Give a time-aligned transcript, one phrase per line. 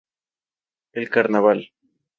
[0.93, 1.71] El carnaval.